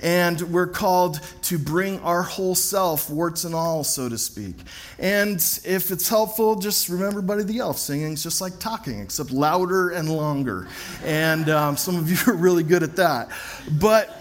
[0.00, 4.56] And we're called to bring our whole self, warts and all, so to speak.
[4.98, 7.78] And if it's helpful, just remember Buddy the Elf.
[7.78, 10.68] Singing is just like talking, except louder and longer.
[11.04, 13.30] And um, some of you are really good at that.
[13.78, 14.16] But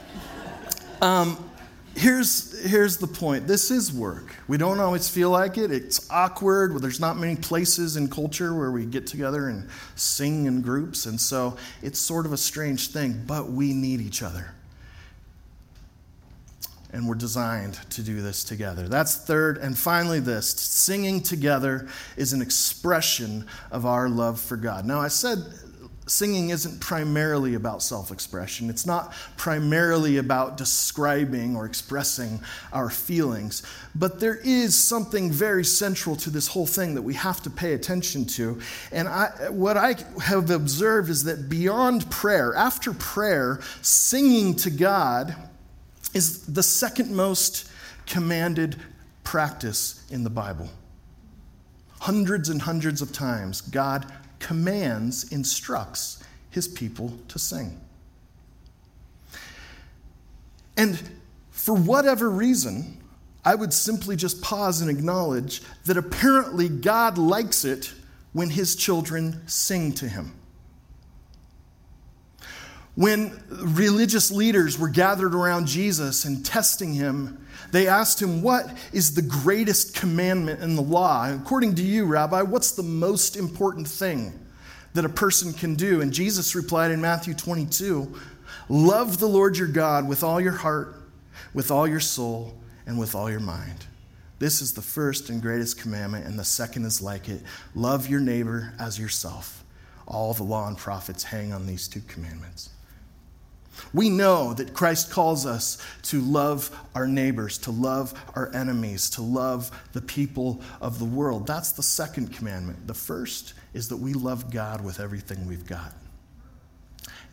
[1.02, 1.38] um,
[1.96, 4.36] here's, here's the point this is work.
[4.48, 5.72] We don't always feel like it.
[5.72, 6.80] It's awkward.
[6.82, 11.06] There's not many places in culture where we get together and sing in groups.
[11.06, 14.54] And so it's sort of a strange thing, but we need each other
[16.94, 18.88] and we're designed to do this together.
[18.88, 19.58] That's third.
[19.58, 24.86] And finally, this singing together is an expression of our love for God.
[24.86, 25.40] Now, I said
[26.08, 32.40] singing isn't primarily about self expression, it's not primarily about describing or expressing
[32.74, 33.64] our feelings,
[33.96, 37.74] but there is something very central to this whole thing that we have to pay
[37.74, 38.60] attention to.
[38.92, 45.36] And I, what I have observed is that beyond prayer, after prayer, singing to God
[46.14, 47.70] is the second most
[48.06, 48.76] commanded
[49.24, 50.70] practice in the Bible.
[52.00, 57.80] Hundreds and hundreds of times, God commands, instructs his people to sing.
[60.78, 61.00] And
[61.52, 62.98] for whatever reason,
[63.46, 67.94] I would simply just pause and acknowledge that apparently God likes it
[68.34, 70.34] when his children sing to him.
[72.96, 79.14] When religious leaders were gathered around Jesus and testing him, they asked him, What is
[79.14, 81.34] the greatest commandment in the law?
[81.34, 84.38] According to you, Rabbi, what's the most important thing
[84.94, 86.02] that a person can do?
[86.02, 88.14] And Jesus replied in Matthew 22
[88.68, 90.96] Love the Lord your God with all your heart,
[91.54, 92.54] with all your soul,
[92.86, 93.86] and with all your mind.
[94.40, 97.42] This is the first and greatest commandment, and the second is like it
[97.76, 99.64] love your neighbor as yourself.
[100.08, 102.70] All the law and prophets hang on these two commandments.
[103.94, 109.22] We know that Christ calls us to love our neighbors, to love our enemies, to
[109.22, 111.48] love the people of the world.
[111.48, 112.88] That's the second commandment.
[112.88, 115.94] The first is that we love God with everything we've got.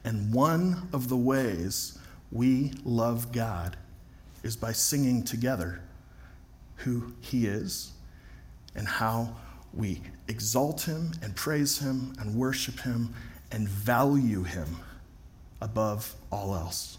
[0.04, 1.98] And one of the ways
[2.30, 3.76] we love God
[4.42, 5.80] is by singing together
[6.76, 7.92] who He is
[8.74, 9.34] and how
[9.74, 13.12] we exalt Him and praise Him and worship Him
[13.50, 14.76] and value Him
[15.60, 16.98] above all else.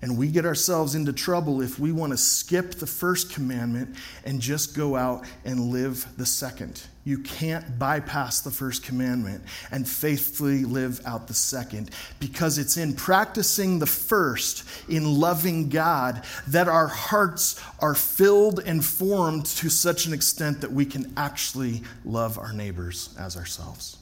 [0.00, 4.40] And we get ourselves into trouble if we want to skip the first commandment and
[4.40, 6.82] just go out and live the second.
[7.04, 12.94] You can't bypass the first commandment and faithfully live out the second because it's in
[12.94, 20.06] practicing the first, in loving God, that our hearts are filled and formed to such
[20.06, 23.97] an extent that we can actually love our neighbors as ourselves.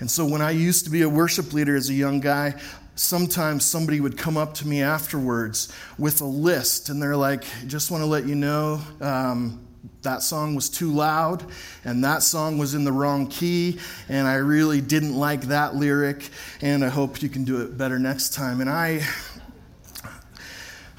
[0.00, 2.54] And so when I used to be a worship leader as a young guy,
[2.94, 7.90] sometimes somebody would come up to me afterwards with a list, and they're like, just
[7.90, 8.80] want to let you know.
[9.00, 9.64] Um,
[10.02, 11.44] that song was too loud,
[11.84, 16.28] and that song was in the wrong key, and I really didn't like that lyric,
[16.60, 18.60] and I hope you can do it better next time.
[18.60, 19.06] And I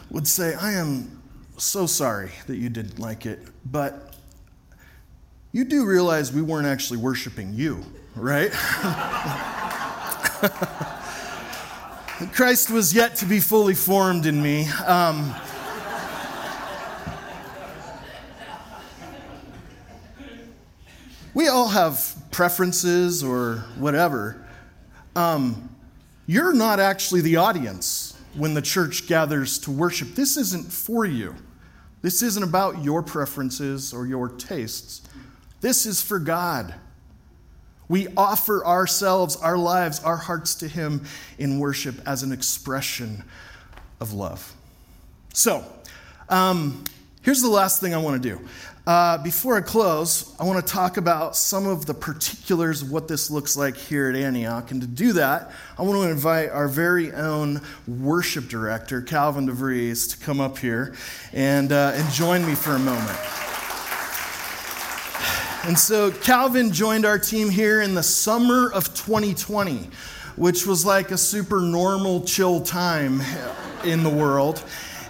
[0.09, 1.21] would say, I am
[1.57, 4.15] so sorry that you didn't like it, but
[5.51, 7.83] you do realize we weren't actually worshiping you,
[8.19, 8.51] right?
[12.33, 14.67] Christ was yet to be fully formed in me.
[14.85, 15.33] Um,
[21.33, 24.45] we all have preferences or whatever.
[25.15, 25.69] Um,
[26.27, 30.15] you're not actually the audience when the church gathers to worship.
[30.15, 31.35] This isn't for you.
[32.01, 35.01] This isn't about your preferences or your tastes.
[35.61, 36.75] This is for God.
[37.89, 41.05] We offer ourselves, our lives, our hearts to Him
[41.39, 43.23] in worship as an expression
[43.99, 44.53] of love.
[45.33, 45.65] So,
[46.29, 46.83] um,
[47.23, 48.47] here's the last thing I want to do.
[48.85, 53.07] Uh, before I close, I want to talk about some of the particulars of what
[53.07, 54.71] this looks like here at Antioch.
[54.71, 60.11] And to do that, I want to invite our very own worship director, Calvin DeVries,
[60.11, 60.95] to come up here
[61.33, 63.48] and, uh, and join me for a moment.
[65.65, 69.89] And so Calvin joined our team here in the summer of 2020,
[70.37, 73.21] which was like a super normal, chill time
[73.83, 74.63] in the world.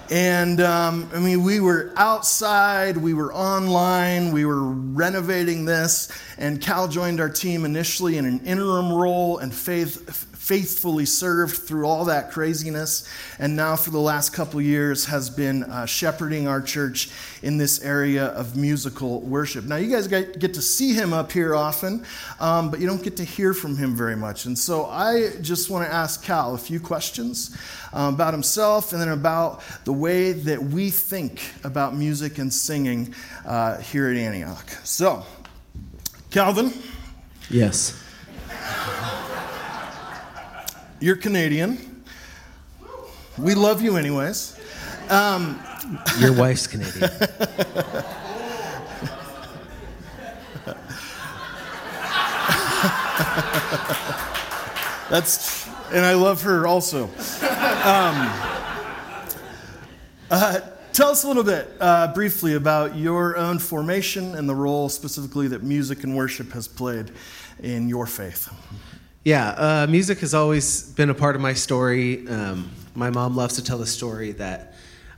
[0.09, 6.59] And um, I mean, we were outside, we were online, we were renovating this, and
[6.59, 12.05] Cal joined our team initially in an interim role and faith, faithfully served through all
[12.05, 17.11] that craziness, and now for the last couple years has been uh, shepherding our church
[17.43, 19.63] in this area of musical worship.
[19.65, 22.03] Now, you guys get to see him up here often,
[22.39, 24.45] um, but you don't get to hear from him very much.
[24.45, 27.55] And so I just want to ask Cal a few questions
[27.93, 33.13] um, about himself and then about the way that we think about music and singing
[33.45, 34.67] uh, here at Antioch.
[34.83, 35.23] So,
[36.31, 36.73] Calvin.
[37.51, 38.03] Yes.
[41.01, 42.03] You're Canadian.
[43.37, 44.59] We love you, anyways.
[45.09, 45.57] Um,
[46.19, 46.99] Your wife's Canadian.
[55.09, 57.05] That's, and I love her also.
[57.05, 58.29] Um,
[60.29, 60.59] uh,
[60.91, 65.47] tell us a little bit, uh, briefly, about your own formation and the role specifically
[65.47, 67.11] that music and worship has played
[67.63, 68.49] in your faith.
[69.25, 72.25] Yeah, uh, music has always been a part of my story.
[72.29, 74.75] Um, my mom loves to tell the story that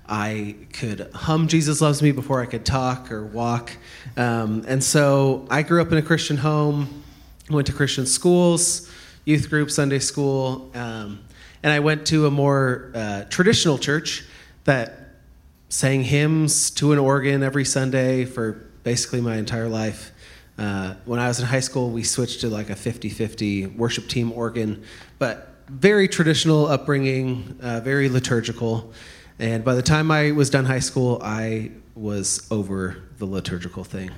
[0.08, 3.78] I could hum Jesus Loves Me before I could talk or walk.
[4.18, 7.04] Um, and so I grew up in a Christian home,
[7.48, 8.92] went to Christian schools,
[9.24, 11.20] youth group, Sunday school, um,
[11.62, 14.26] and I went to a more uh, traditional church
[14.64, 15.10] that
[15.70, 20.12] sang hymns to an organ every Sunday for basically my entire life.
[20.58, 24.08] Uh, when I was in high school, we switched to like a 50 50 worship
[24.08, 24.84] team organ,
[25.18, 28.94] but very traditional upbringing, uh, very liturgical.
[29.40, 34.12] And by the time I was done high school, I was over the liturgical thing.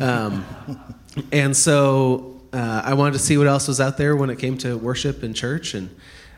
[0.00, 0.44] Um,
[1.32, 4.58] and so uh, I wanted to see what else was out there when it came
[4.58, 5.74] to worship and church.
[5.74, 5.94] And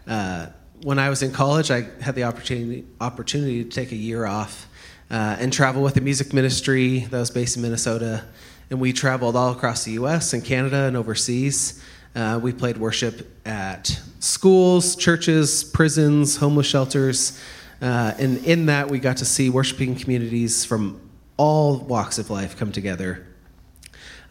[0.06, 0.46] uh,
[0.82, 4.68] when I was in college, I had the opportunity, opportunity to take a year off
[5.10, 8.24] uh, and travel with a music ministry that was based in Minnesota
[8.70, 10.32] and we traveled all across the U.S.
[10.32, 11.82] and Canada and overseas.
[12.14, 17.40] Uh, we played worship at schools, churches, prisons, homeless shelters,
[17.82, 21.00] uh, and in that we got to see worshiping communities from
[21.36, 23.26] all walks of life come together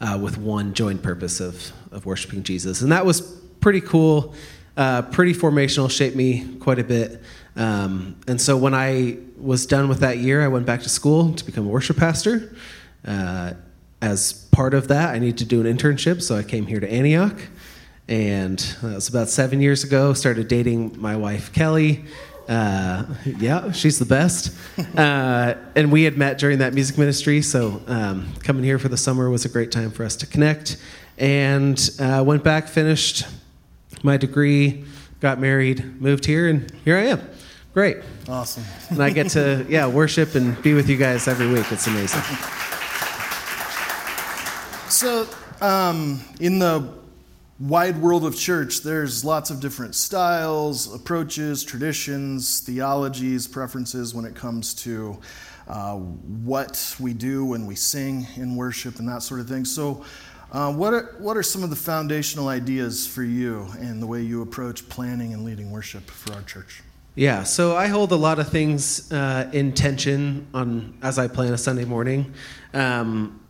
[0.01, 2.81] uh, with one joint purpose of, of worshiping Jesus.
[2.81, 3.21] And that was
[3.61, 4.33] pretty cool,
[4.75, 7.21] uh, pretty formational, shaped me quite a bit.
[7.55, 11.33] Um, and so when I was done with that year, I went back to school
[11.33, 12.55] to become a worship pastor.
[13.05, 13.53] Uh,
[14.05, 16.89] as part of that, I needed to do an internship, so I came here to
[16.89, 17.41] Antioch.
[18.07, 20.13] And that was about seven years ago.
[20.13, 22.05] Started dating my wife, Kelly.
[22.47, 24.55] Uh, yeah, she's the best.
[24.95, 28.97] Uh, and we had met during that music ministry, so um, coming here for the
[28.97, 30.77] summer was a great time for us to connect.
[31.17, 33.25] And uh, went back, finished
[34.03, 34.85] my degree,
[35.19, 37.21] got married, moved here, and here I am.
[37.73, 37.97] Great.
[38.29, 38.63] Awesome.
[38.89, 41.69] and I get to, yeah, worship and be with you guys every week.
[41.71, 42.21] It's amazing.
[44.95, 45.27] So,
[45.59, 46.89] um, in the
[47.59, 54.35] wide world of church, there's lots of different styles, approaches, traditions, theologies, preferences when it
[54.35, 55.19] comes to
[55.67, 59.65] uh, what we do when we sing in worship and that sort of thing.
[59.65, 60.05] So,
[60.53, 64.21] uh, what, are, what are some of the foundational ideas for you and the way
[64.21, 66.83] you approach planning and leading worship for our church?
[67.15, 71.51] Yeah, so I hold a lot of things uh, in tension on as I plan
[71.51, 72.33] a Sunday morning.
[72.73, 73.41] Um,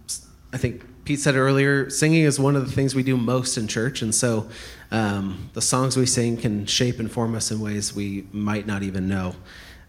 [0.51, 3.67] I think Pete said earlier, singing is one of the things we do most in
[3.67, 4.49] church, and so
[4.89, 8.81] um, the songs we sing can shape and form us in ways we might not
[8.81, 9.35] even know.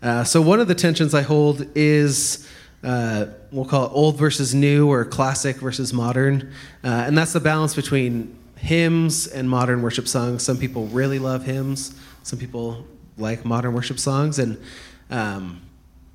[0.02, 2.46] Uh, so one of the tensions I hold is
[2.84, 6.52] uh, we'll call it old versus new or classic versus modern.
[6.84, 10.42] Uh, and that's the balance between hymns and modern worship songs.
[10.42, 12.86] Some people really love hymns, some people
[13.16, 14.38] like modern worship songs.
[14.38, 14.60] And
[15.10, 15.62] um,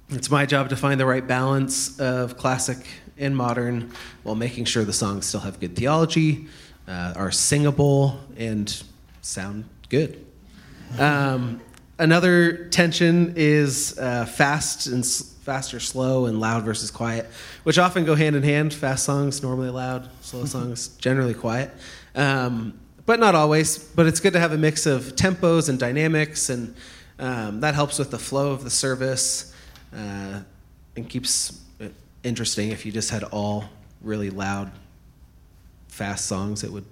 [0.09, 2.85] it's my job to find the right balance of classic
[3.21, 3.91] and modern
[4.23, 6.47] while making sure the songs still have good theology,
[6.87, 8.83] uh, are singable, and
[9.21, 10.25] sound good.
[10.99, 11.61] Um,
[11.99, 17.27] another tension is uh, fast and fast or slow and loud versus quiet,
[17.63, 18.73] which often go hand in hand.
[18.73, 21.71] Fast songs normally loud, slow songs generally quiet,
[22.15, 23.77] um, but not always.
[23.77, 26.75] But it's good to have a mix of tempos and dynamics, and
[27.19, 29.53] um, that helps with the flow of the service
[29.95, 30.41] uh,
[30.95, 31.59] and keeps
[32.23, 32.69] interesting.
[32.71, 33.65] If you just had all
[34.01, 34.71] really loud,
[35.87, 36.85] fast songs, it would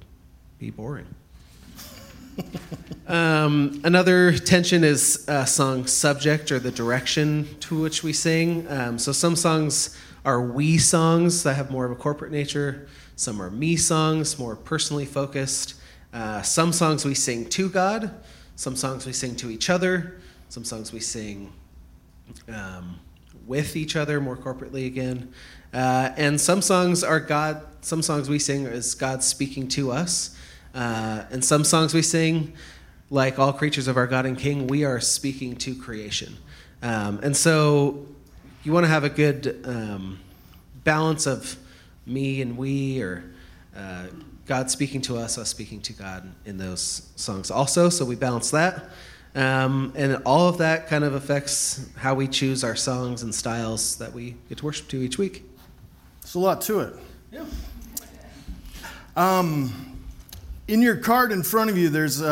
[0.57, 1.07] be boring.
[3.07, 8.65] um, another tension is uh, song subject or the direction to which we sing.
[8.69, 12.87] Um, so some songs are we songs that have more of a corporate nature.
[13.15, 15.75] Some are me songs, more personally focused.
[16.13, 18.11] Uh, some songs we sing to God.
[18.55, 20.19] Some songs we sing to each other.
[20.49, 21.51] Some songs we sing
[22.47, 22.99] um,
[23.49, 25.33] with each other, more corporately again.
[25.73, 27.65] Uh, and some songs are God.
[27.81, 30.37] Some songs we sing is God speaking to us.
[30.75, 32.53] Uh, and some songs we sing,
[33.09, 36.37] like all creatures of our God and King, we are speaking to creation.
[36.83, 38.05] Um, and so
[38.63, 40.19] you want to have a good um,
[40.83, 41.57] balance of
[42.05, 43.23] me and we, or
[43.75, 44.07] uh,
[44.45, 47.89] God speaking to us, us speaking to God in those songs also.
[47.89, 48.89] So we balance that.
[49.35, 53.97] Um, and all of that kind of affects how we choose our songs and styles
[53.97, 55.43] that we get to worship to each week.
[56.21, 56.95] There's a lot to it.
[57.31, 57.45] Yeah.
[59.15, 59.89] Um,
[60.67, 62.25] in your card in front of you, there's a,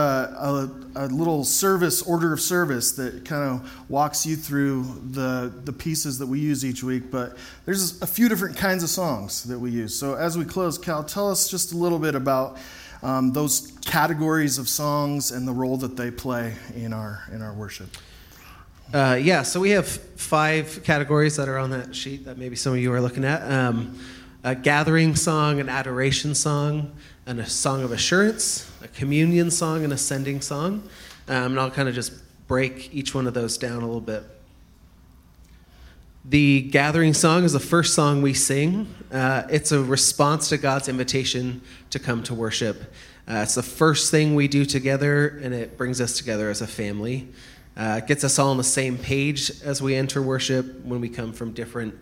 [0.95, 5.73] a, a, little service, order of service that kind of walks you through the, the
[5.73, 7.09] pieces that we use each week.
[7.09, 7.35] But
[7.65, 9.97] there's a few different kinds of songs that we use.
[9.97, 12.57] So as we close, Cal, tell us just a little bit about
[13.01, 17.53] um, those categories of songs and the role that they play in our, in our
[17.53, 17.89] worship.
[18.93, 22.73] Uh, yeah, so we have five categories that are on that sheet that maybe some
[22.73, 23.41] of you are looking at.
[23.49, 23.97] Um,
[24.43, 26.91] a gathering song, an adoration song,
[27.25, 30.83] and a song of assurance, a communion song, and a sending song.
[31.27, 32.13] Um, and I'll kind of just
[32.47, 34.23] break each one of those down a little bit.
[36.25, 38.93] The gathering song is the first song we sing.
[39.11, 42.93] Uh, it's a response to God's invitation to come to worship.
[43.29, 46.67] Uh, it's the first thing we do together, and it brings us together as a
[46.67, 47.27] family.
[47.75, 51.09] Uh, it gets us all on the same page as we enter worship when we
[51.09, 51.93] come from different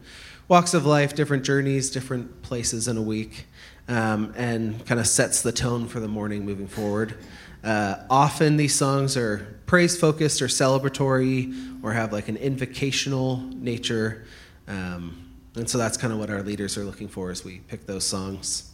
[0.47, 3.47] walks of life, different journeys, different places in a week
[3.87, 7.17] um, and kind of sets the tone for the morning moving forward.
[7.63, 14.25] Uh, often these songs are praise focused or celebratory or have like an invocational nature.
[14.67, 17.87] Um, and so that's kind of what our leaders are looking for as we pick
[17.87, 18.71] those songs.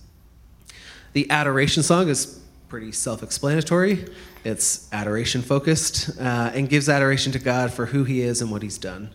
[1.13, 2.40] The adoration song is
[2.71, 4.05] pretty self explanatory.
[4.45, 8.61] It's adoration focused uh, and gives adoration to God for who He is and what
[8.61, 9.09] He's done.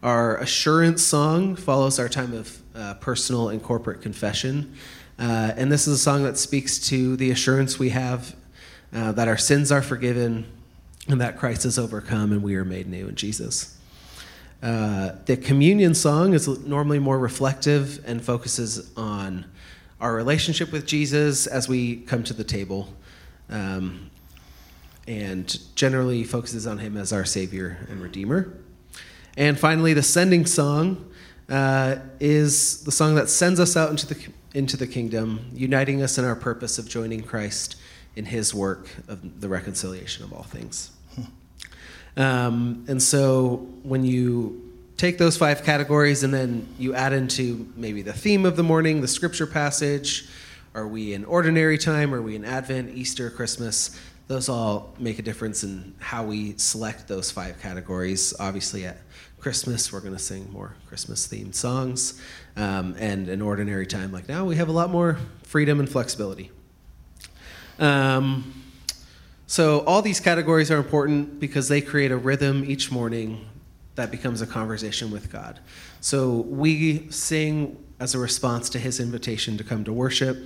[0.00, 4.76] Our assurance song follows our time of uh, personal and corporate confession
[5.18, 8.36] uh, and this is a song that speaks to the assurance we have
[8.92, 10.46] uh, that our sins are forgiven
[11.08, 13.76] and that Christ has overcome and we are made new in Jesus.
[14.62, 19.46] Uh, the communion song is normally more reflective and focuses on
[20.00, 22.88] our relationship with Jesus as we come to the table,
[23.50, 24.10] um,
[25.06, 28.52] and generally focuses on Him as our Savior and Redeemer.
[29.36, 31.10] And finally, the sending song
[31.48, 36.16] uh, is the song that sends us out into the into the kingdom, uniting us
[36.16, 37.76] in our purpose of joining Christ
[38.14, 40.92] in his work of the reconciliation of all things.
[42.16, 44.63] Um, and so when you
[44.96, 49.00] take those five categories and then you add into maybe the theme of the morning,
[49.00, 50.28] the scripture passage,
[50.74, 52.12] are we in ordinary time?
[52.12, 53.98] Are we in Advent, Easter, Christmas?
[54.26, 58.34] Those all make a difference in how we select those five categories.
[58.40, 58.98] Obviously, at
[59.38, 62.20] Christmas, we're going to sing more Christmas themed songs.
[62.56, 66.50] Um, and in ordinary time like now, we have a lot more freedom and flexibility.
[67.78, 68.64] Um,
[69.46, 73.46] so, all these categories are important because they create a rhythm each morning
[73.94, 75.60] that becomes a conversation with God.
[76.00, 80.38] So, we sing as a response to his invitation to come to worship.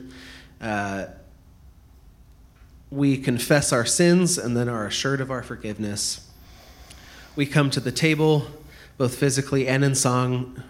[0.61, 1.07] Uh,
[2.91, 6.29] we confess our sins and then are assured of our forgiveness.
[7.37, 8.47] We come to the table
[8.99, 10.61] both physically and in song,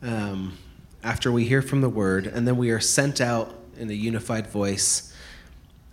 [0.00, 0.56] um,
[1.02, 4.46] after we hear from the word, and then we are sent out in a unified
[4.46, 5.12] voice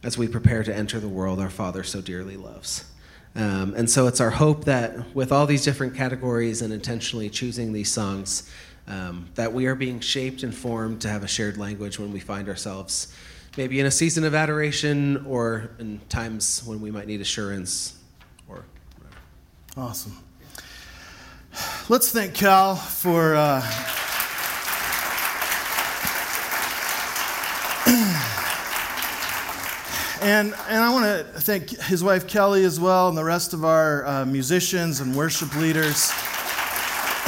[0.03, 2.85] as we prepare to enter the world our Father so dearly loves.
[3.35, 7.73] Um, and so it's our hope that with all these different categories and intentionally choosing
[7.73, 8.49] these songs,
[8.87, 12.19] um, that we are being shaped and formed to have a shared language when we
[12.19, 13.13] find ourselves
[13.57, 17.97] maybe in a season of adoration or in times when we might need assurance
[18.47, 18.65] or
[18.97, 19.21] whatever.
[19.77, 20.17] Awesome.
[21.87, 23.35] Let's thank Cal for.
[23.35, 23.61] Uh,
[30.23, 33.65] And, and I want to thank his wife Kelly as well and the rest of
[33.65, 36.13] our uh, musicians and worship leaders.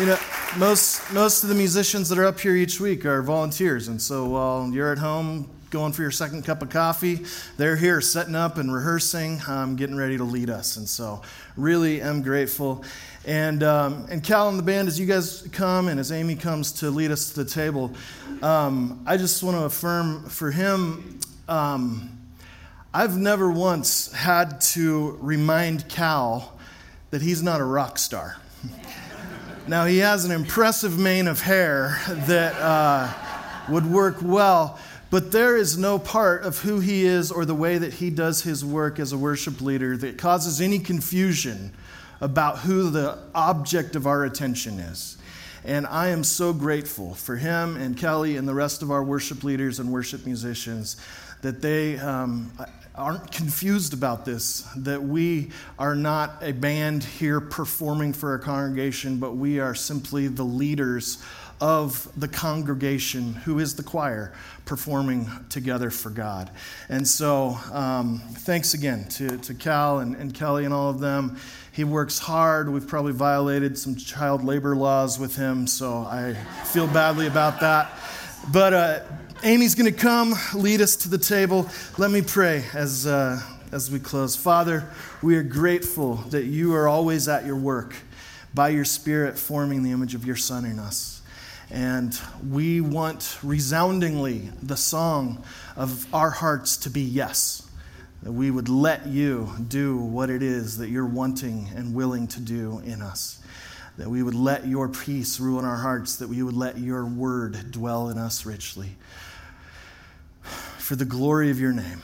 [0.00, 0.18] you know,
[0.56, 3.88] most, most of the musicians that are up here each week are volunteers.
[3.88, 7.26] And so while you're at home going for your second cup of coffee,
[7.58, 10.78] they're here setting up and rehearsing, um, getting ready to lead us.
[10.78, 11.20] And so
[11.58, 12.82] really am grateful.
[13.26, 16.70] And, um, and Cal and the band, as you guys come and as Amy comes
[16.74, 17.92] to lead us to the table,
[18.40, 21.18] um, I just want to affirm for him,
[21.48, 22.16] um,
[22.94, 26.56] I've never once had to remind Cal
[27.10, 28.36] that he's not a rock star.
[29.66, 33.12] now, he has an impressive mane of hair that uh,
[33.68, 34.78] would work well,
[35.10, 38.44] but there is no part of who he is or the way that he does
[38.44, 41.72] his work as a worship leader that causes any confusion
[42.20, 45.18] about who the object of our attention is.
[45.64, 49.42] And I am so grateful for him and Kelly and the rest of our worship
[49.42, 50.96] leaders and worship musicians
[51.42, 52.52] that they um,
[52.94, 59.18] aren't confused about this, that we are not a band here performing for a congregation,
[59.18, 61.22] but we are simply the leaders
[61.60, 64.32] of the congregation, who is the choir,
[64.64, 66.50] performing together for God.
[66.88, 71.38] And so, um, thanks again to, to Cal and, and Kelly and all of them.
[71.72, 72.70] He works hard.
[72.70, 76.34] We've probably violated some child labor laws with him, so I
[76.64, 77.90] feel badly about that.
[78.52, 79.00] But uh,
[79.42, 81.68] Amy's going to come lead us to the table.
[81.98, 83.40] Let me pray as, uh,
[83.72, 84.36] as we close.
[84.36, 84.88] Father,
[85.22, 87.94] we are grateful that you are always at your work
[88.54, 91.15] by your Spirit forming the image of your Son in us.
[91.70, 95.42] And we want resoundingly the song
[95.74, 97.66] of our hearts to be yes
[98.22, 102.40] that we would let you do what it is that you're wanting and willing to
[102.40, 103.40] do in us.
[103.98, 107.04] That we would let your peace rule in our hearts, that we would let your
[107.06, 108.96] word dwell in us richly.
[110.42, 112.02] For the glory of your name.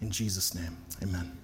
[0.00, 1.43] In Jesus' name, amen.